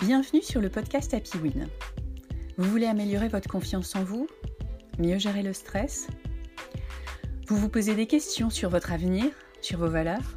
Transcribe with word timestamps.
Bienvenue 0.00 0.42
sur 0.42 0.60
le 0.60 0.68
podcast 0.68 1.14
Happy 1.14 1.38
Win. 1.38 1.68
Vous 2.58 2.70
voulez 2.70 2.84
améliorer 2.84 3.28
votre 3.28 3.48
confiance 3.48 3.96
en 3.96 4.04
vous 4.04 4.28
Mieux 4.98 5.18
gérer 5.18 5.42
le 5.42 5.54
stress? 5.54 6.08
Vous 7.48 7.56
vous 7.56 7.70
posez 7.70 7.94
des 7.94 8.06
questions 8.06 8.50
sur 8.50 8.68
votre 8.68 8.92
avenir, 8.92 9.24
sur 9.62 9.78
vos 9.78 9.88
valeurs? 9.88 10.36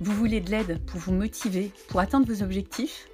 Vous 0.00 0.12
voulez 0.12 0.40
de 0.40 0.50
l'aide 0.50 0.80
pour 0.86 1.00
vous 1.00 1.12
motiver, 1.12 1.72
pour 1.88 1.98
atteindre 1.98 2.32
vos 2.32 2.44
objectifs? 2.44 3.08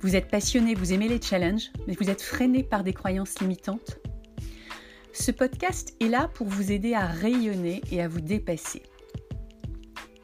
Vous 0.00 0.16
êtes 0.16 0.28
passionné, 0.28 0.74
vous 0.74 0.92
aimez 0.92 1.06
les 1.06 1.22
challenges, 1.22 1.70
mais 1.86 1.94
vous 1.94 2.10
êtes 2.10 2.20
freiné 2.20 2.64
par 2.64 2.82
des 2.82 2.92
croyances 2.92 3.38
limitantes? 3.38 4.00
Ce 5.12 5.30
podcast 5.30 5.94
est 6.00 6.08
là 6.08 6.28
pour 6.34 6.48
vous 6.48 6.72
aider 6.72 6.94
à 6.94 7.06
rayonner 7.06 7.80
et 7.92 8.02
à 8.02 8.08
vous 8.08 8.20
dépasser. 8.20 8.82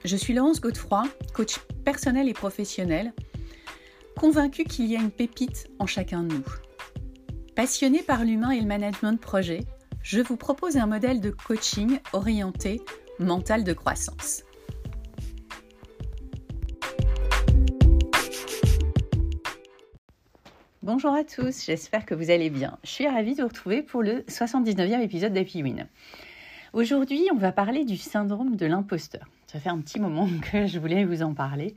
Je 0.05 0.17
suis 0.17 0.35
Laurence 0.35 0.61
Godefroy, 0.61 1.05
coach 1.35 1.59
personnel 1.85 2.29
et 2.29 2.35
professionnel 2.35 3.13
convaincu 4.19 4.65
qu'il 4.65 4.87
y 4.87 4.97
a 4.97 5.01
une 5.01 5.13
pépite 5.13 5.71
en 5.79 5.87
chacun 5.87 6.25
de 6.25 6.35
nous. 6.35 6.45
Passionné 7.55 8.03
par 8.03 8.25
l'humain 8.25 8.51
et 8.51 8.61
le 8.61 8.67
management 8.67 9.13
de 9.13 9.19
projet, 9.19 9.61
je 10.03 10.21
vous 10.21 10.37
propose 10.37 10.77
un 10.77 10.87
modèle 10.87 11.21
de 11.21 11.31
coaching 11.31 12.01
orienté 12.13 12.83
mental 13.21 13.63
de 13.63 13.73
croissance. 13.73 14.43
Bonjour 20.83 21.15
à 21.15 21.23
tous, 21.23 21.65
j'espère 21.65 22.05
que 22.05 22.15
vous 22.17 22.31
allez 22.31 22.51
bien. 22.51 22.77
Je 22.83 22.91
suis 22.91 23.07
ravie 23.07 23.37
de 23.37 23.43
vous 23.43 23.49
retrouver 23.49 23.83
pour 23.83 24.03
le 24.03 24.23
79e 24.23 25.01
épisode 25.01 25.33
d'Happy 25.33 25.63
Win. 25.63 25.87
Aujourd'hui, 26.73 27.29
on 27.33 27.39
va 27.39 27.53
parler 27.53 27.85
du 27.85 27.97
syndrome 27.97 28.57
de 28.57 28.67
l'imposteur. 28.67 29.29
Ça 29.47 29.61
fait 29.61 29.71
un 29.71 29.79
petit 29.79 30.01
moment 30.01 30.29
que 30.53 30.67
je 30.67 30.81
voulais 30.81 31.05
vous 31.05 31.23
en 31.23 31.35
parler 31.35 31.77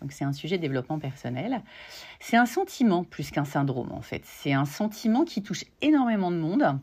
donc 0.00 0.12
c'est 0.12 0.24
un 0.24 0.32
sujet 0.32 0.56
de 0.56 0.62
développement 0.62 0.98
personnel. 0.98 1.62
C'est 2.20 2.36
un 2.36 2.46
sentiment 2.46 3.04
plus 3.04 3.30
qu'un 3.30 3.44
syndrome 3.44 3.92
en 3.92 4.02
fait. 4.02 4.22
C'est 4.24 4.52
un 4.52 4.64
sentiment 4.64 5.24
qui 5.24 5.42
touche 5.42 5.64
énormément 5.80 6.30
de 6.30 6.36
monde. 6.36 6.78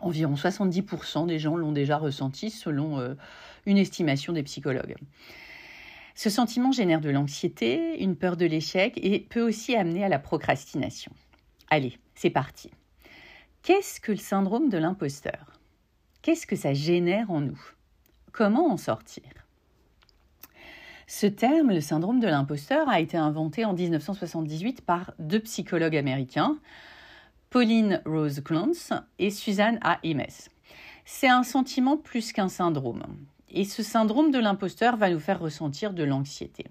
Environ 0.00 0.34
70% 0.34 1.26
des 1.26 1.38
gens 1.38 1.56
l'ont 1.56 1.72
déjà 1.72 1.96
ressenti 1.96 2.50
selon 2.50 2.98
euh, 2.98 3.14
une 3.66 3.78
estimation 3.78 4.32
des 4.32 4.42
psychologues. 4.42 4.96
Ce 6.14 6.28
sentiment 6.28 6.72
génère 6.72 7.00
de 7.00 7.10
l'anxiété, 7.10 8.02
une 8.02 8.16
peur 8.16 8.36
de 8.36 8.44
l'échec 8.44 8.98
et 9.02 9.20
peut 9.20 9.40
aussi 9.40 9.76
amener 9.76 10.04
à 10.04 10.08
la 10.08 10.18
procrastination. 10.18 11.12
Allez, 11.70 11.98
c'est 12.14 12.30
parti. 12.30 12.70
Qu'est-ce 13.62 14.00
que 14.00 14.12
le 14.12 14.18
syndrome 14.18 14.68
de 14.68 14.78
l'imposteur? 14.78 15.52
Qu'est-ce 16.20 16.46
que 16.46 16.56
ça 16.56 16.74
génère 16.74 17.30
en 17.30 17.40
nous? 17.40 17.60
Comment 18.32 18.72
en 18.72 18.76
sortir? 18.76 19.22
Ce 21.06 21.26
terme, 21.26 21.70
le 21.70 21.80
syndrome 21.80 22.20
de 22.20 22.28
l'imposteur, 22.28 22.88
a 22.88 23.00
été 23.00 23.16
inventé 23.16 23.64
en 23.64 23.72
1978 23.72 24.82
par 24.82 25.12
deux 25.18 25.40
psychologues 25.40 25.96
américains, 25.96 26.58
Pauline 27.50 28.00
Rose 28.06 28.40
Clance 28.44 28.92
et 29.18 29.30
Suzanne 29.30 29.78
A. 29.82 29.98
Imes. 30.04 30.26
C'est 31.04 31.28
un 31.28 31.42
sentiment 31.42 31.96
plus 31.96 32.32
qu'un 32.32 32.48
syndrome. 32.48 33.02
Et 33.50 33.64
ce 33.64 33.82
syndrome 33.82 34.30
de 34.30 34.38
l'imposteur 34.38 34.96
va 34.96 35.10
nous 35.10 35.20
faire 35.20 35.40
ressentir 35.40 35.92
de 35.92 36.04
l'anxiété. 36.04 36.64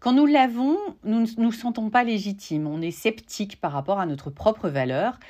Quand 0.00 0.12
nous 0.12 0.26
l'avons, 0.26 0.76
nous 1.04 1.20
ne 1.20 1.26
nous 1.36 1.52
sentons 1.52 1.88
pas 1.88 2.02
légitimes, 2.02 2.66
on 2.66 2.82
est 2.82 2.90
sceptique 2.90 3.60
par 3.60 3.70
rapport 3.70 4.00
à 4.00 4.06
notre 4.06 4.30
propre 4.30 4.68
valeur 4.68 5.20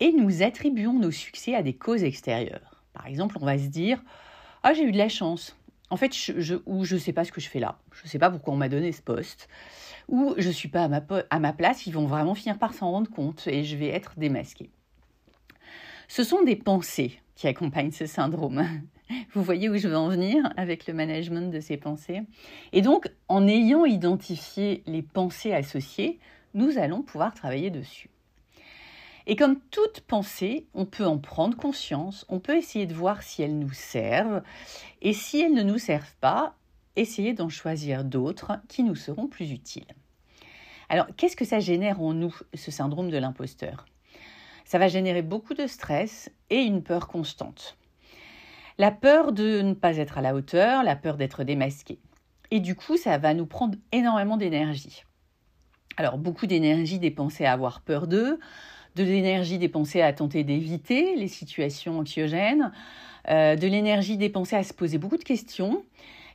et 0.00 0.10
nous 0.12 0.42
attribuons 0.42 0.94
nos 0.94 1.10
succès 1.10 1.54
à 1.54 1.62
des 1.62 1.74
causes 1.74 2.02
extérieures. 2.02 2.82
Par 2.94 3.06
exemple, 3.06 3.36
on 3.38 3.44
va 3.44 3.58
se 3.58 3.66
dire 3.66 4.02
Ah, 4.62 4.72
j'ai 4.72 4.84
eu 4.84 4.92
de 4.92 4.96
la 4.96 5.10
chance, 5.10 5.54
en 5.92 5.96
fait, 5.98 6.14
ou 6.64 6.86
je 6.86 6.94
ne 6.94 6.98
sais 6.98 7.12
pas 7.12 7.22
ce 7.26 7.32
que 7.32 7.40
je 7.42 7.50
fais 7.50 7.60
là. 7.60 7.78
Je 7.92 8.04
ne 8.04 8.08
sais 8.08 8.18
pas 8.18 8.30
pourquoi 8.30 8.54
on 8.54 8.56
m'a 8.56 8.70
donné 8.70 8.92
ce 8.92 9.02
poste. 9.02 9.46
Ou 10.08 10.34
je 10.38 10.48
ne 10.48 10.52
suis 10.52 10.70
pas 10.70 10.84
à 10.84 11.38
ma 11.38 11.52
place. 11.52 11.86
Ils 11.86 11.92
vont 11.92 12.06
vraiment 12.06 12.34
finir 12.34 12.58
par 12.58 12.72
s'en 12.72 12.90
rendre 12.90 13.10
compte 13.10 13.46
et 13.46 13.62
je 13.62 13.76
vais 13.76 13.88
être 13.88 14.14
démasquée. 14.16 14.70
Ce 16.08 16.24
sont 16.24 16.42
des 16.44 16.56
pensées 16.56 17.20
qui 17.34 17.46
accompagnent 17.46 17.90
ce 17.90 18.06
syndrome. 18.06 18.66
Vous 19.34 19.42
voyez 19.42 19.68
où 19.68 19.76
je 19.76 19.86
veux 19.86 19.96
en 19.98 20.08
venir 20.08 20.50
avec 20.56 20.86
le 20.86 20.94
management 20.94 21.52
de 21.52 21.60
ces 21.60 21.76
pensées? 21.76 22.22
Et 22.72 22.80
donc, 22.80 23.10
en 23.28 23.46
ayant 23.46 23.84
identifié 23.84 24.82
les 24.86 25.02
pensées 25.02 25.52
associées, 25.52 26.20
nous 26.54 26.78
allons 26.78 27.02
pouvoir 27.02 27.34
travailler 27.34 27.68
dessus. 27.68 28.08
Et 29.26 29.36
comme 29.36 29.60
toute 29.70 30.00
pensée, 30.00 30.66
on 30.74 30.84
peut 30.84 31.06
en 31.06 31.18
prendre 31.18 31.56
conscience, 31.56 32.26
on 32.28 32.40
peut 32.40 32.56
essayer 32.56 32.86
de 32.86 32.94
voir 32.94 33.22
si 33.22 33.42
elles 33.42 33.58
nous 33.58 33.72
servent, 33.72 34.42
et 35.00 35.12
si 35.12 35.40
elles 35.40 35.54
ne 35.54 35.62
nous 35.62 35.78
servent 35.78 36.16
pas, 36.20 36.54
essayer 36.96 37.32
d'en 37.32 37.48
choisir 37.48 38.04
d'autres 38.04 38.60
qui 38.68 38.82
nous 38.82 38.96
seront 38.96 39.28
plus 39.28 39.50
utiles. 39.50 39.86
Alors, 40.88 41.06
qu'est-ce 41.16 41.36
que 41.36 41.44
ça 41.44 41.60
génère 41.60 42.02
en 42.02 42.12
nous, 42.12 42.34
ce 42.54 42.70
syndrome 42.70 43.10
de 43.10 43.16
l'imposteur? 43.16 43.86
Ça 44.64 44.78
va 44.78 44.88
générer 44.88 45.22
beaucoup 45.22 45.54
de 45.54 45.66
stress 45.66 46.30
et 46.50 46.60
une 46.62 46.82
peur 46.82 47.08
constante. 47.08 47.76
La 48.78 48.90
peur 48.90 49.32
de 49.32 49.62
ne 49.62 49.74
pas 49.74 49.96
être 49.96 50.18
à 50.18 50.22
la 50.22 50.34
hauteur, 50.34 50.82
la 50.82 50.96
peur 50.96 51.16
d'être 51.16 51.44
démasqué. 51.44 51.98
Et 52.50 52.60
du 52.60 52.74
coup, 52.74 52.96
ça 52.96 53.16
va 53.18 53.34
nous 53.34 53.46
prendre 53.46 53.78
énormément 53.92 54.36
d'énergie. 54.36 55.04
Alors, 55.96 56.18
beaucoup 56.18 56.46
d'énergie 56.46 56.98
dépensée 56.98 57.44
à 57.44 57.52
avoir 57.52 57.80
peur 57.82 58.06
d'eux, 58.06 58.38
de 58.96 59.04
l'énergie 59.04 59.58
dépensée 59.58 60.02
à 60.02 60.12
tenter 60.12 60.44
d'éviter 60.44 61.16
les 61.16 61.28
situations 61.28 61.98
anxiogènes, 61.98 62.72
euh, 63.28 63.56
de 63.56 63.66
l'énergie 63.66 64.16
dépensée 64.16 64.56
à 64.56 64.64
se 64.64 64.74
poser 64.74 64.98
beaucoup 64.98 65.16
de 65.16 65.24
questions 65.24 65.84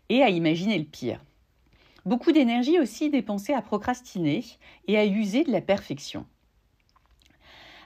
et 0.09 0.23
à 0.23 0.29
imaginer 0.29 0.77
le 0.77 0.85
pire. 0.85 1.23
Beaucoup 2.05 2.31
d'énergie 2.31 2.79
aussi 2.79 3.09
dépensée 3.09 3.53
à 3.53 3.61
procrastiner 3.61 4.43
et 4.87 4.97
à 4.97 5.05
user 5.05 5.43
de 5.43 5.51
la 5.51 5.61
perfection. 5.61 6.25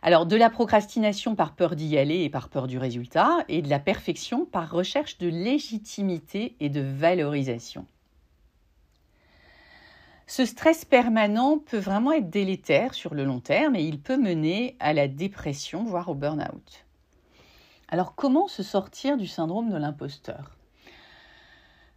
Alors 0.03 0.25
de 0.25 0.35
la 0.35 0.49
procrastination 0.49 1.35
par 1.35 1.55
peur 1.55 1.75
d'y 1.75 1.97
aller 1.97 2.23
et 2.23 2.29
par 2.29 2.49
peur 2.49 2.67
du 2.67 2.77
résultat, 2.77 3.45
et 3.49 3.61
de 3.61 3.69
la 3.69 3.79
perfection 3.79 4.45
par 4.45 4.71
recherche 4.71 5.17
de 5.19 5.27
légitimité 5.27 6.55
et 6.59 6.69
de 6.69 6.81
valorisation. 6.81 7.85
Ce 10.33 10.45
stress 10.45 10.85
permanent 10.85 11.57
peut 11.57 11.77
vraiment 11.77 12.13
être 12.13 12.29
délétère 12.29 12.93
sur 12.93 13.13
le 13.13 13.25
long 13.25 13.41
terme 13.41 13.75
et 13.75 13.83
il 13.83 13.99
peut 13.99 14.15
mener 14.15 14.77
à 14.79 14.93
la 14.93 15.09
dépression, 15.09 15.83
voire 15.83 16.07
au 16.07 16.15
burn-out. 16.15 16.85
Alors 17.89 18.15
comment 18.15 18.47
se 18.47 18.63
sortir 18.63 19.17
du 19.17 19.27
syndrome 19.27 19.69
de 19.69 19.75
l'imposteur? 19.75 20.55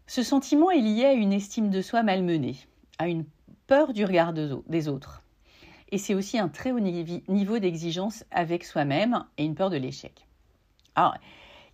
Ce 0.09 0.25
sentiment 0.25 0.73
est 0.73 0.81
lié 0.81 1.05
à 1.05 1.13
une 1.13 1.33
estime 1.33 1.71
de 1.71 1.81
soi 1.81 2.03
malmenée, 2.03 2.57
à 2.99 3.07
une 3.07 3.25
peur 3.69 3.93
du 3.93 4.05
regard 4.05 4.33
des 4.33 4.89
autres. 4.89 5.23
Et 5.93 5.99
c'est 5.99 6.17
aussi 6.17 6.37
un 6.37 6.49
très 6.49 6.73
haut 6.73 6.81
niveau 6.81 7.61
d'exigence 7.61 8.25
avec 8.33 8.65
soi-même 8.65 9.25
et 9.39 9.45
une 9.45 9.55
peur 9.55 9.71
de 9.71 9.77
l'échec. 9.77 10.27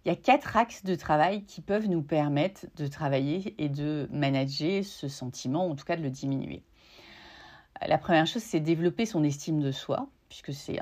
Il 0.04 0.08
y 0.08 0.12
a 0.12 0.16
quatre 0.16 0.56
axes 0.56 0.82
de 0.84 0.94
travail 0.94 1.44
qui 1.44 1.60
peuvent 1.60 1.86
nous 1.86 2.02
permettre 2.02 2.66
de 2.76 2.86
travailler 2.86 3.54
et 3.58 3.68
de 3.68 4.08
manager 4.10 4.82
ce 4.84 5.08
sentiment, 5.08 5.66
ou 5.66 5.72
en 5.72 5.74
tout 5.74 5.84
cas 5.84 5.96
de 5.96 6.02
le 6.02 6.10
diminuer. 6.10 6.62
La 7.86 7.98
première 7.98 8.26
chose, 8.26 8.42
c'est 8.42 8.60
développer 8.60 9.04
son 9.06 9.24
estime 9.24 9.60
de 9.60 9.72
soi, 9.72 10.08
puisque 10.28 10.52
c'est 10.52 10.78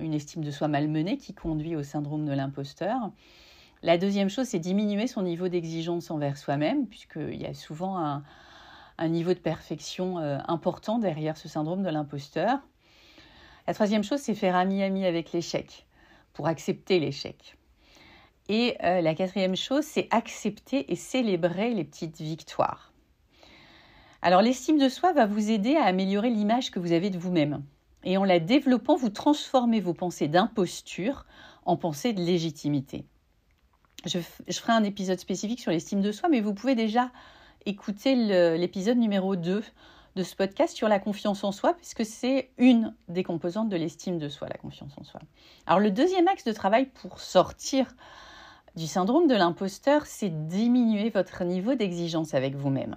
une 0.00 0.14
estime 0.14 0.44
de 0.44 0.50
soi 0.50 0.68
malmenée 0.68 1.16
qui 1.16 1.34
conduit 1.34 1.76
au 1.76 1.82
syndrome 1.82 2.26
de 2.26 2.32
l'imposteur. 2.32 3.10
La 3.82 3.96
deuxième 3.96 4.28
chose, 4.28 4.46
c'est 4.48 4.58
diminuer 4.58 5.06
son 5.06 5.22
niveau 5.22 5.48
d'exigence 5.48 6.10
envers 6.10 6.36
soi-même, 6.36 6.86
puisqu'il 6.86 7.40
y 7.40 7.46
a 7.46 7.54
souvent 7.54 7.98
un, 7.98 8.22
niveau 9.08 9.32
de 9.32 9.38
perfection 9.38 10.18
euh, 10.18 10.38
important 10.48 10.98
derrière 10.98 11.36
ce 11.36 11.48
syndrome 11.48 11.82
de 11.82 11.90
l'imposteur. 11.90 12.58
La 13.66 13.74
troisième 13.74 14.02
chose, 14.02 14.20
c'est 14.20 14.34
faire 14.34 14.56
ami-ami 14.56 15.04
avec 15.04 15.32
l'échec, 15.32 15.86
pour 16.32 16.48
accepter 16.48 16.98
l'échec. 16.98 17.57
Et 18.48 18.76
euh, 18.82 19.00
la 19.00 19.14
quatrième 19.14 19.56
chose, 19.56 19.84
c'est 19.84 20.08
accepter 20.10 20.90
et 20.90 20.96
célébrer 20.96 21.74
les 21.74 21.84
petites 21.84 22.20
victoires. 22.20 22.92
Alors 24.22 24.42
l'estime 24.42 24.78
de 24.78 24.88
soi 24.88 25.12
va 25.12 25.26
vous 25.26 25.50
aider 25.50 25.76
à 25.76 25.84
améliorer 25.84 26.30
l'image 26.30 26.70
que 26.70 26.80
vous 26.80 26.92
avez 26.92 27.10
de 27.10 27.18
vous-même. 27.18 27.62
Et 28.04 28.16
en 28.16 28.24
la 28.24 28.40
développant, 28.40 28.96
vous 28.96 29.10
transformez 29.10 29.80
vos 29.80 29.94
pensées 29.94 30.28
d'imposture 30.28 31.26
en 31.66 31.76
pensées 31.76 32.12
de 32.12 32.22
légitimité. 32.22 33.04
Je, 34.06 34.18
ferai 34.18 34.72
un 34.72 34.84
épisode 34.84 35.18
spécifique 35.18 35.60
sur 35.60 35.70
l'estime 35.70 36.00
de 36.00 36.12
soi, 36.12 36.28
mais 36.28 36.40
vous 36.40 36.54
pouvez 36.54 36.74
déjà 36.74 37.10
écouter 37.66 38.14
l'épisode 38.56 38.96
numéro 38.96 39.36
2 39.36 39.62
de 40.16 40.22
ce 40.22 40.34
podcast 40.34 40.76
sur 40.76 40.88
la 40.88 40.98
confiance 40.98 41.44
en 41.44 41.52
soi, 41.52 41.74
puisque 41.74 42.04
c'est 42.04 42.50
une 42.58 42.94
des 43.08 43.24
composantes 43.24 43.68
de 43.68 43.76
l'estime 43.76 44.18
de 44.18 44.28
soi, 44.28 44.48
la 44.48 44.56
confiance 44.56 44.92
en 44.96 45.04
soi. 45.04 45.20
Alors 45.66 45.80
le 45.80 45.90
deuxième 45.90 46.28
axe 46.28 46.44
de 46.44 46.52
travail 46.52 46.86
pour 46.86 47.20
sortir 47.20 47.94
du 48.78 48.86
syndrome 48.86 49.26
de 49.26 49.34
l'imposteur, 49.34 50.06
c'est 50.06 50.46
diminuer 50.46 51.10
votre 51.10 51.44
niveau 51.44 51.74
d'exigence 51.74 52.32
avec 52.32 52.54
vous-même. 52.54 52.96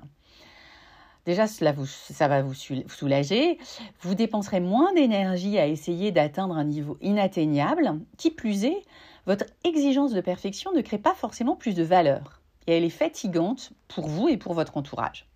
Déjà, 1.26 1.48
cela 1.48 1.74
ça 1.88 2.28
va 2.28 2.42
vous 2.42 2.54
soulager. 2.54 3.58
Vous 4.02 4.16
dépenserez 4.16 4.60
moins 4.60 4.94
d'énergie 4.94 5.58
à 5.58 5.68
essayer 5.68 6.12
d'atteindre 6.12 6.56
un 6.56 6.64
niveau 6.64 6.98
inatteignable. 7.02 8.00
Qui 8.18 8.32
plus 8.32 8.64
est, 8.64 8.82
votre 9.26 9.46
exigence 9.64 10.14
de 10.14 10.22
perfection 10.22 10.72
ne 10.72 10.82
crée 10.82 10.98
pas 10.98 11.14
forcément 11.14 11.56
plus 11.56 11.74
de 11.74 11.84
valeur. 11.84 12.42
Et 12.68 12.78
elle 12.78 12.84
est 12.84 12.90
fatigante 12.90 13.72
pour 13.88 14.08
vous 14.08 14.30
et 14.30 14.38
pour 14.38 14.54
votre 14.54 14.78
entourage. 14.78 15.28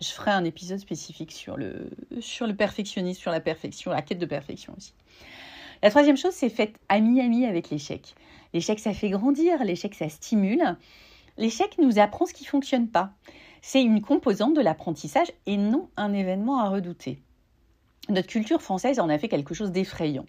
Je 0.00 0.08
ferai 0.08 0.30
un 0.30 0.44
épisode 0.44 0.78
spécifique 0.78 1.32
sur 1.32 1.56
le, 1.56 1.90
sur 2.20 2.46
le 2.46 2.54
perfectionnisme, 2.54 3.20
sur 3.20 3.32
la 3.32 3.40
perfection, 3.40 3.90
la 3.90 4.02
quête 4.02 4.18
de 4.18 4.26
perfection 4.26 4.74
aussi. 4.76 4.92
La 5.82 5.90
troisième 5.90 6.16
chose, 6.16 6.34
c'est 6.34 6.48
faites 6.48 6.76
ami-ami 6.88 7.46
avec 7.46 7.70
l'échec. 7.70 8.14
L'échec, 8.56 8.80
ça 8.80 8.94
fait 8.94 9.10
grandir, 9.10 9.62
l'échec, 9.64 9.94
ça 9.94 10.08
stimule. 10.08 10.78
L'échec 11.36 11.76
nous 11.76 11.98
apprend 11.98 12.24
ce 12.24 12.32
qui 12.32 12.44
ne 12.44 12.48
fonctionne 12.48 12.88
pas. 12.88 13.12
C'est 13.60 13.82
une 13.82 14.00
composante 14.00 14.54
de 14.54 14.62
l'apprentissage 14.62 15.30
et 15.44 15.58
non 15.58 15.90
un 15.98 16.14
événement 16.14 16.58
à 16.58 16.70
redouter. 16.70 17.20
Notre 18.08 18.28
culture 18.28 18.62
française 18.62 18.98
en 18.98 19.10
a 19.10 19.18
fait 19.18 19.28
quelque 19.28 19.52
chose 19.52 19.72
d'effrayant. 19.72 20.24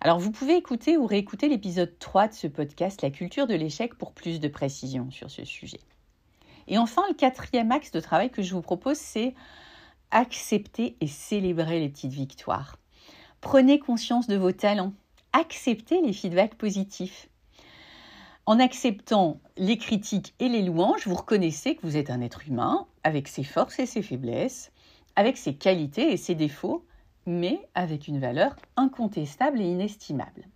Alors 0.00 0.18
vous 0.18 0.30
pouvez 0.30 0.56
écouter 0.56 0.96
ou 0.96 1.04
réécouter 1.04 1.50
l'épisode 1.50 1.98
3 1.98 2.28
de 2.28 2.32
ce 2.32 2.46
podcast, 2.46 3.02
La 3.02 3.10
culture 3.10 3.46
de 3.46 3.54
l'échec, 3.54 3.94
pour 3.96 4.12
plus 4.12 4.40
de 4.40 4.48
précision 4.48 5.10
sur 5.10 5.30
ce 5.30 5.44
sujet. 5.44 5.80
Et 6.66 6.78
enfin, 6.78 7.02
le 7.10 7.14
quatrième 7.14 7.72
axe 7.72 7.90
de 7.90 8.00
travail 8.00 8.30
que 8.30 8.40
je 8.40 8.54
vous 8.54 8.62
propose, 8.62 8.96
c'est 8.96 9.34
accepter 10.12 10.96
et 11.02 11.06
célébrer 11.06 11.78
les 11.78 11.90
petites 11.90 12.10
victoires. 12.10 12.78
Prenez 13.42 13.78
conscience 13.78 14.28
de 14.28 14.36
vos 14.36 14.52
talents. 14.52 14.94
Acceptez 15.32 16.00
les 16.02 16.12
feedbacks 16.12 16.54
positifs. 16.54 17.28
En 18.46 18.58
acceptant 18.60 19.40
les 19.56 19.76
critiques 19.76 20.34
et 20.38 20.48
les 20.48 20.62
louanges, 20.62 21.06
vous 21.06 21.14
reconnaissez 21.14 21.76
que 21.76 21.82
vous 21.82 21.96
êtes 21.96 22.08
un 22.08 22.22
être 22.22 22.48
humain 22.48 22.86
avec 23.04 23.28
ses 23.28 23.44
forces 23.44 23.78
et 23.78 23.86
ses 23.86 24.00
faiblesses, 24.00 24.72
avec 25.16 25.36
ses 25.36 25.54
qualités 25.54 26.12
et 26.12 26.16
ses 26.16 26.34
défauts, 26.34 26.84
mais 27.26 27.60
avec 27.74 28.08
une 28.08 28.18
valeur 28.18 28.56
incontestable 28.76 29.60
et 29.60 29.66
inestimable. 29.66 30.48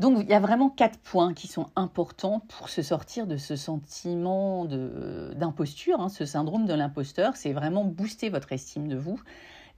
Donc 0.00 0.18
il 0.20 0.28
y 0.28 0.34
a 0.34 0.40
vraiment 0.40 0.70
quatre 0.70 0.98
points 0.98 1.34
qui 1.34 1.46
sont 1.46 1.66
importants 1.76 2.40
pour 2.48 2.68
se 2.68 2.82
sortir 2.82 3.26
de 3.26 3.36
ce 3.36 3.54
sentiment 3.54 4.64
d'imposture, 4.64 6.00
hein, 6.00 6.08
ce 6.08 6.24
syndrome 6.24 6.66
de 6.66 6.74
l'imposteur. 6.74 7.36
C'est 7.36 7.52
vraiment 7.52 7.84
booster 7.84 8.28
votre 8.28 8.52
estime 8.52 8.88
de 8.88 8.96
vous, 8.96 9.20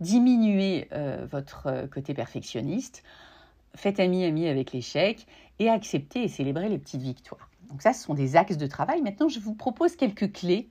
diminuer 0.00 0.88
euh, 0.92 1.26
votre 1.30 1.86
côté 1.92 2.14
perfectionniste, 2.14 3.02
faites 3.74 4.00
ami-ami 4.00 4.48
avec 4.48 4.72
l'échec 4.72 5.26
et 5.58 5.68
accepter 5.70 6.24
et 6.24 6.28
célébrer 6.28 6.68
les 6.68 6.78
petites 6.78 7.02
victoires. 7.02 7.50
Donc 7.70 7.82
ça, 7.82 7.92
ce 7.92 8.04
sont 8.04 8.14
des 8.14 8.36
axes 8.36 8.56
de 8.56 8.66
travail. 8.66 9.02
Maintenant, 9.02 9.28
je 9.28 9.40
vous 9.40 9.54
propose 9.54 9.96
quelques 9.96 10.32
clés 10.32 10.68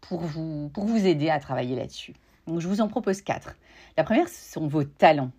pour 0.00 0.20
vous, 0.20 0.70
pour 0.74 0.84
vous 0.84 1.06
aider 1.06 1.30
à 1.30 1.40
travailler 1.40 1.76
là-dessus. 1.76 2.14
Donc 2.46 2.60
je 2.60 2.68
vous 2.68 2.80
en 2.80 2.88
propose 2.88 3.22
quatre. 3.22 3.56
La 3.96 4.04
première, 4.04 4.28
ce 4.28 4.52
sont 4.52 4.66
vos 4.66 4.84
talents. 4.84 5.30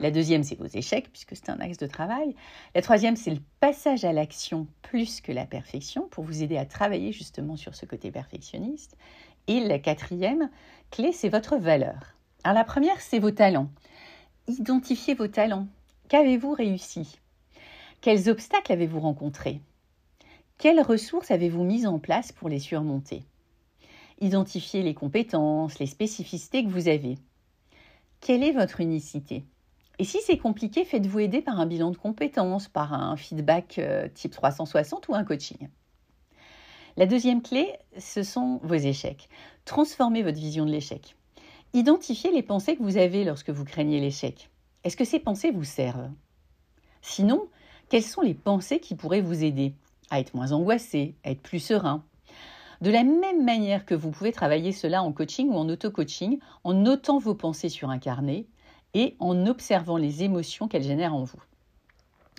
La 0.00 0.10
deuxième, 0.10 0.42
c'est 0.42 0.56
vos 0.56 0.66
échecs, 0.66 1.10
puisque 1.12 1.36
c'est 1.36 1.50
un 1.50 1.60
axe 1.60 1.76
de 1.76 1.86
travail. 1.86 2.34
La 2.74 2.82
troisième, 2.82 3.14
c'est 3.14 3.30
le 3.30 3.40
passage 3.60 4.04
à 4.04 4.12
l'action 4.12 4.66
plus 4.80 5.20
que 5.20 5.30
la 5.30 5.46
perfection, 5.46 6.08
pour 6.08 6.24
vous 6.24 6.42
aider 6.42 6.56
à 6.56 6.64
travailler 6.64 7.12
justement 7.12 7.56
sur 7.56 7.74
ce 7.74 7.86
côté 7.86 8.10
perfectionniste. 8.10 8.96
Et 9.46 9.60
la 9.60 9.78
quatrième 9.78 10.50
clé, 10.90 11.12
c'est 11.12 11.28
votre 11.28 11.56
valeur. 11.56 12.16
Alors 12.44 12.56
la 12.56 12.64
première, 12.64 13.00
c'est 13.00 13.20
vos 13.20 13.30
talents. 13.30 13.70
Identifiez 14.48 15.14
vos 15.14 15.28
talents. 15.28 15.68
Qu'avez-vous 16.08 16.52
réussi? 16.52 17.20
Quels 18.00 18.28
obstacles 18.28 18.72
avez-vous 18.72 18.98
rencontrés? 18.98 19.60
Quelles 20.58 20.80
ressources 20.80 21.30
avez-vous 21.30 21.62
mises 21.62 21.86
en 21.86 22.00
place 22.00 22.32
pour 22.32 22.48
les 22.48 22.58
surmonter? 22.58 23.22
Identifiez 24.20 24.82
les 24.82 24.94
compétences, 24.94 25.78
les 25.78 25.86
spécificités 25.86 26.64
que 26.64 26.68
vous 26.68 26.88
avez. 26.88 27.16
Quelle 28.20 28.42
est 28.42 28.52
votre 28.52 28.80
unicité? 28.80 29.44
Et 30.00 30.04
si 30.04 30.18
c'est 30.20 30.38
compliqué, 30.38 30.84
faites-vous 30.84 31.20
aider 31.20 31.42
par 31.42 31.60
un 31.60 31.66
bilan 31.66 31.92
de 31.92 31.96
compétences, 31.96 32.66
par 32.66 32.92
un 32.92 33.16
feedback 33.16 33.78
euh, 33.78 34.08
type 34.08 34.32
360 34.32 35.06
ou 35.08 35.14
un 35.14 35.22
coaching. 35.22 35.68
La 36.96 37.06
deuxième 37.06 37.40
clé, 37.40 37.72
ce 37.98 38.24
sont 38.24 38.58
vos 38.64 38.74
échecs. 38.74 39.28
Transformez 39.64 40.24
votre 40.24 40.38
vision 40.38 40.66
de 40.66 40.72
l'échec. 40.72 41.14
Identifiez 41.74 42.30
les 42.30 42.42
pensées 42.42 42.76
que 42.76 42.82
vous 42.82 42.98
avez 42.98 43.24
lorsque 43.24 43.48
vous 43.48 43.64
craignez 43.64 43.98
l'échec. 43.98 44.50
Est-ce 44.84 44.96
que 44.96 45.06
ces 45.06 45.18
pensées 45.18 45.50
vous 45.50 45.64
servent? 45.64 46.10
Sinon, 47.00 47.48
quelles 47.88 48.02
sont 48.02 48.20
les 48.20 48.34
pensées 48.34 48.78
qui 48.78 48.94
pourraient 48.94 49.22
vous 49.22 49.42
aider? 49.42 49.72
À 50.10 50.20
être 50.20 50.34
moins 50.34 50.52
angoissé, 50.52 51.14
à 51.24 51.30
être 51.30 51.40
plus 51.40 51.60
serein, 51.60 52.04
de 52.82 52.90
la 52.90 53.04
même 53.04 53.42
manière 53.42 53.86
que 53.86 53.94
vous 53.94 54.10
pouvez 54.10 54.32
travailler 54.32 54.72
cela 54.72 55.02
en 55.02 55.12
coaching 55.12 55.48
ou 55.48 55.54
en 55.54 55.66
auto-coaching, 55.70 56.40
en 56.64 56.74
notant 56.74 57.18
vos 57.18 57.34
pensées 57.34 57.70
sur 57.70 57.88
un 57.88 57.98
carnet 57.98 58.44
et 58.92 59.16
en 59.18 59.46
observant 59.46 59.96
les 59.96 60.24
émotions 60.24 60.68
qu'elles 60.68 60.82
génèrent 60.82 61.14
en 61.14 61.24
vous. 61.24 61.42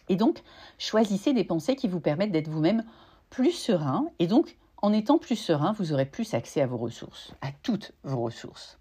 Et 0.09 0.15
donc, 0.15 0.44
choisissez 0.77 1.33
des 1.33 1.44
pensées 1.44 1.75
qui 1.75 1.88
vous 1.88 2.01
permettent 2.01 2.31
d'être 2.31 2.50
vous-même 2.50 2.83
plus 3.31 3.53
serein. 3.53 4.06
Et 4.19 4.27
donc, 4.27 4.57
en 4.83 4.94
étant 4.94 5.18
plus 5.18 5.38
serein, 5.38 5.71
vous 5.71 5.91
aurez 5.91 6.06
plus 6.06 6.35
accès 6.35 6.62
à 6.62 6.68
vos 6.68 6.77
ressources, 6.77 7.33
à 7.41 7.51
toutes 7.63 7.94
vos 8.03 8.21
ressources. 8.21 8.77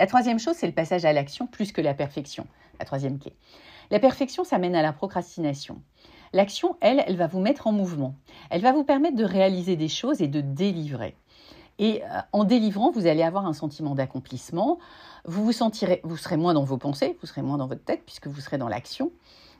La 0.00 0.06
troisième 0.06 0.38
chose, 0.38 0.56
c'est 0.56 0.66
le 0.66 0.72
passage 0.72 1.04
à 1.04 1.12
l'action 1.12 1.46
plus 1.46 1.72
que 1.72 1.82
la 1.82 1.92
perfection. 1.92 2.46
La 2.78 2.86
troisième 2.86 3.18
clé. 3.18 3.34
La 3.90 4.00
perfection, 4.00 4.44
ça 4.44 4.56
mène 4.56 4.74
à 4.74 4.80
la 4.80 4.94
procrastination. 4.94 5.82
L'action, 6.32 6.78
elle, 6.80 7.04
elle 7.06 7.18
va 7.18 7.26
vous 7.26 7.38
mettre 7.38 7.66
en 7.66 7.72
mouvement. 7.72 8.14
Elle 8.48 8.62
va 8.62 8.72
vous 8.72 8.82
permettre 8.82 9.16
de 9.16 9.24
réaliser 9.24 9.76
des 9.76 9.88
choses 9.88 10.22
et 10.22 10.26
de 10.26 10.40
délivrer. 10.40 11.16
Et 11.78 12.02
euh, 12.02 12.20
en 12.32 12.44
délivrant, 12.44 12.90
vous 12.90 13.06
allez 13.06 13.22
avoir 13.22 13.44
un 13.44 13.52
sentiment 13.52 13.94
d'accomplissement. 13.94 14.78
Vous 15.26 15.44
vous 15.44 15.52
sentirez, 15.52 16.00
vous 16.02 16.16
serez 16.16 16.38
moins 16.38 16.54
dans 16.54 16.64
vos 16.64 16.78
pensées, 16.78 17.18
vous 17.20 17.26
serez 17.26 17.42
moins 17.42 17.58
dans 17.58 17.66
votre 17.66 17.84
tête 17.84 18.02
puisque 18.06 18.26
vous 18.26 18.40
serez 18.40 18.56
dans 18.56 18.68
l'action. 18.68 19.12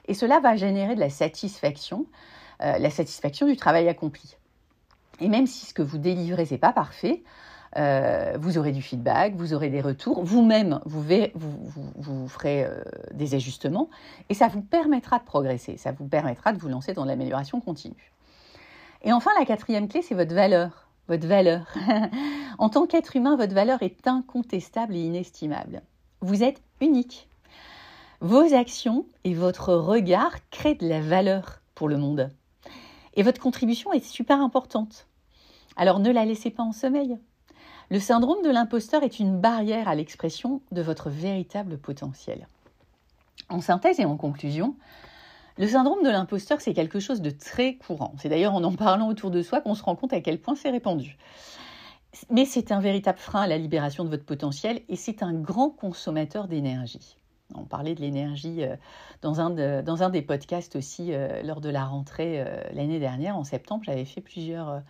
Et 0.08 0.14
cela 0.14 0.40
va 0.40 0.56
générer 0.56 0.94
de 0.94 1.00
la 1.00 1.10
satisfaction, 1.10 2.06
euh, 2.62 2.78
la 2.78 2.88
satisfaction 2.88 3.46
du 3.46 3.56
travail 3.56 3.90
accompli. 3.90 4.36
Et 5.20 5.28
même 5.28 5.46
si 5.46 5.66
ce 5.66 5.74
que 5.74 5.82
vous 5.82 5.98
délivrez 5.98 6.48
n'est 6.50 6.56
pas 6.56 6.72
parfait, 6.72 7.22
euh, 7.76 8.36
vous 8.40 8.58
aurez 8.58 8.72
du 8.72 8.82
feedback, 8.82 9.34
vous 9.36 9.54
aurez 9.54 9.70
des 9.70 9.80
retours, 9.80 10.24
vous-même, 10.24 10.80
vous, 10.84 12.28
ferez 12.28 12.64
euh, 12.64 12.82
des 13.12 13.34
ajustements 13.34 13.88
et 14.28 14.34
ça 14.34 14.48
vous 14.48 14.60
permettra 14.60 15.18
de 15.18 15.24
progresser, 15.24 15.76
ça 15.76 15.92
vous 15.92 16.06
permettra 16.06 16.52
de 16.52 16.58
vous 16.58 16.68
lancer 16.68 16.94
dans 16.94 17.04
l'amélioration 17.04 17.60
continue. 17.60 18.12
Et 19.02 19.12
enfin, 19.12 19.30
la 19.38 19.46
quatrième 19.46 19.88
clé, 19.88 20.02
c'est 20.02 20.14
votre 20.14 20.34
valeur. 20.34 20.88
Votre 21.08 21.26
valeur. 21.26 21.66
en 22.58 22.68
tant 22.68 22.86
qu'être 22.86 23.16
humain, 23.16 23.36
votre 23.36 23.54
valeur 23.54 23.82
est 23.82 24.06
incontestable 24.06 24.94
et 24.94 25.00
inestimable. 25.00 25.82
Vous 26.20 26.42
êtes 26.42 26.62
unique. 26.80 27.28
Vos 28.20 28.54
actions 28.54 29.06
et 29.24 29.32
votre 29.32 29.72
regard 29.74 30.32
créent 30.50 30.74
de 30.74 30.86
la 30.86 31.00
valeur 31.00 31.62
pour 31.74 31.88
le 31.88 31.96
monde. 31.96 32.30
Et 33.14 33.22
votre 33.22 33.40
contribution 33.40 33.92
est 33.92 34.04
super 34.04 34.40
importante. 34.40 35.06
Alors 35.76 35.98
ne 36.00 36.10
la 36.10 36.24
laissez 36.24 36.50
pas 36.50 36.62
en 36.62 36.72
sommeil. 36.72 37.18
Le 37.90 37.98
syndrome 37.98 38.40
de 38.44 38.50
l'imposteur 38.50 39.02
est 39.02 39.18
une 39.18 39.40
barrière 39.40 39.88
à 39.88 39.96
l'expression 39.96 40.62
de 40.70 40.80
votre 40.80 41.10
véritable 41.10 41.76
potentiel. 41.76 42.46
En 43.48 43.60
synthèse 43.60 43.98
et 43.98 44.04
en 44.04 44.16
conclusion, 44.16 44.76
le 45.58 45.66
syndrome 45.66 46.04
de 46.04 46.08
l'imposteur, 46.08 46.60
c'est 46.60 46.72
quelque 46.72 47.00
chose 47.00 47.20
de 47.20 47.30
très 47.30 47.74
courant. 47.74 48.14
C'est 48.18 48.28
d'ailleurs 48.28 48.54
en 48.54 48.62
en 48.62 48.72
parlant 48.74 49.08
autour 49.08 49.32
de 49.32 49.42
soi 49.42 49.60
qu'on 49.60 49.74
se 49.74 49.82
rend 49.82 49.96
compte 49.96 50.12
à 50.12 50.20
quel 50.20 50.40
point 50.40 50.54
c'est 50.54 50.70
répandu. 50.70 51.18
Mais 52.30 52.44
c'est 52.44 52.70
un 52.70 52.78
véritable 52.78 53.18
frein 53.18 53.42
à 53.42 53.46
la 53.48 53.58
libération 53.58 54.04
de 54.04 54.08
votre 54.08 54.24
potentiel 54.24 54.82
et 54.88 54.94
c'est 54.94 55.24
un 55.24 55.34
grand 55.34 55.70
consommateur 55.70 56.46
d'énergie. 56.46 57.16
On 57.56 57.64
parlait 57.64 57.96
de 57.96 58.00
l'énergie 58.00 58.62
euh, 58.62 58.76
dans, 59.20 59.40
un 59.40 59.82
dans 59.82 60.04
un 60.04 60.10
des 60.10 60.22
podcasts 60.22 60.76
aussi 60.76 61.12
euh, 61.12 61.42
lors 61.42 61.60
de 61.60 61.68
la 61.68 61.84
rentrée 61.84 62.40
euh, 62.40 62.62
l'année 62.72 63.00
dernière, 63.00 63.36
en 63.36 63.42
septembre. 63.42 63.82
J'avais 63.84 64.04
fait 64.04 64.20
plusieurs 64.20 64.80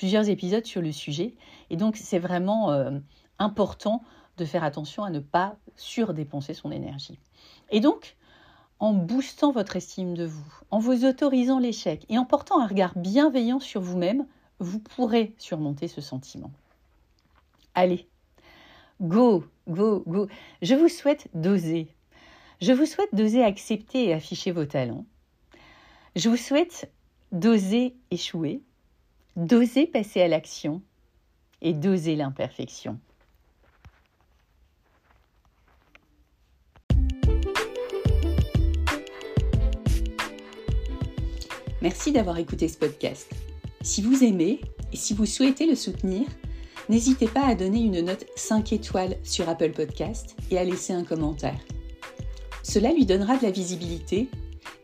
plusieurs 0.00 0.30
épisodes 0.30 0.64
sur 0.64 0.80
le 0.80 0.92
sujet. 0.92 1.34
Et 1.68 1.76
donc, 1.76 1.98
c'est 1.98 2.18
vraiment 2.18 2.72
euh, 2.72 2.98
important 3.38 4.02
de 4.38 4.46
faire 4.46 4.64
attention 4.64 5.04
à 5.04 5.10
ne 5.10 5.20
pas 5.20 5.58
surdépenser 5.76 6.54
son 6.54 6.70
énergie. 6.70 7.18
Et 7.70 7.80
donc, 7.80 8.16
en 8.78 8.94
boostant 8.94 9.52
votre 9.52 9.76
estime 9.76 10.14
de 10.14 10.24
vous, 10.24 10.54
en 10.70 10.78
vous 10.78 11.04
autorisant 11.04 11.58
l'échec 11.58 12.06
et 12.08 12.16
en 12.16 12.24
portant 12.24 12.62
un 12.62 12.66
regard 12.66 12.96
bienveillant 12.96 13.60
sur 13.60 13.82
vous-même, 13.82 14.26
vous 14.58 14.78
pourrez 14.78 15.34
surmonter 15.36 15.86
ce 15.86 16.00
sentiment. 16.00 16.50
Allez, 17.74 18.08
go, 19.02 19.44
go, 19.68 20.02
go. 20.06 20.28
Je 20.62 20.76
vous 20.76 20.88
souhaite 20.88 21.28
d'oser. 21.34 21.94
Je 22.62 22.72
vous 22.72 22.86
souhaite 22.86 23.14
d'oser 23.14 23.44
accepter 23.44 24.06
et 24.06 24.14
afficher 24.14 24.50
vos 24.50 24.64
talents. 24.64 25.04
Je 26.16 26.30
vous 26.30 26.38
souhaite 26.38 26.90
d'oser 27.32 27.94
échouer 28.10 28.62
d'oser 29.40 29.86
passer 29.86 30.20
à 30.20 30.28
l'action 30.28 30.82
et 31.62 31.72
d'oser 31.72 32.14
l'imperfection. 32.14 32.98
Merci 41.80 42.12
d'avoir 42.12 42.36
écouté 42.36 42.68
ce 42.68 42.76
podcast. 42.76 43.32
Si 43.80 44.02
vous 44.02 44.22
aimez 44.22 44.60
et 44.92 44.96
si 44.96 45.14
vous 45.14 45.24
souhaitez 45.24 45.66
le 45.66 45.74
soutenir, 45.74 46.26
n'hésitez 46.90 47.26
pas 47.26 47.46
à 47.46 47.54
donner 47.54 47.80
une 47.80 48.02
note 48.02 48.26
5 48.36 48.74
étoiles 48.74 49.16
sur 49.22 49.48
Apple 49.48 49.70
Podcast 49.70 50.36
et 50.50 50.58
à 50.58 50.64
laisser 50.64 50.92
un 50.92 51.04
commentaire. 51.04 51.58
Cela 52.62 52.92
lui 52.92 53.06
donnera 53.06 53.38
de 53.38 53.44
la 53.44 53.50
visibilité 53.50 54.28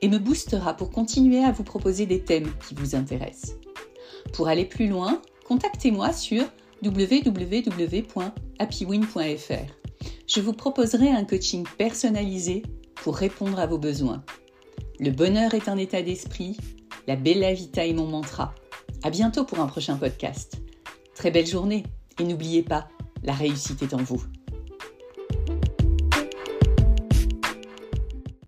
et 0.01 0.09
me 0.09 0.19
boostera 0.19 0.75
pour 0.75 0.91
continuer 0.91 1.45
à 1.45 1.53
vous 1.53 1.65
proposer 1.65 2.07
des 2.07 2.21
thèmes 2.21 2.51
qui 2.67 2.75
vous 2.75 2.95
intéressent. 2.95 3.59
Pour 4.33 4.49
aller 4.49 4.65
plus 4.65 4.89
loin, 4.89 5.23
contactez-moi 5.45 6.13
sur 6.13 6.45
www.happywin.fr. 6.83 9.73
Je 10.27 10.41
vous 10.41 10.53
proposerai 10.53 11.11
un 11.11 11.25
coaching 11.25 11.65
personnalisé 11.79 12.63
pour 12.97 13.17
répondre 13.17 13.59
à 13.59 13.67
vos 13.67 13.79
besoins. 13.79 14.25
Le 14.99 15.11
bonheur 15.11 15.55
est 15.55 15.69
un 15.69 15.77
état 15.77 16.03
d'esprit, 16.03 16.57
la 17.07 17.17
bella 17.17 17.53
vita 17.53 17.87
est 17.87 17.93
mon 17.93 18.07
mantra. 18.07 18.55
À 19.03 19.11
bientôt 19.11 19.45
pour 19.45 19.61
un 19.61 19.67
prochain 19.67 19.97
podcast. 19.97 20.61
Très 21.15 21.31
belle 21.31 21.47
journée 21.47 21.85
et 22.19 22.25
n'oubliez 22.25 22.63
pas, 22.63 22.89
la 23.23 23.33
réussite 23.33 23.83
est 23.83 23.95
en 23.95 24.03
vous. 24.03 24.23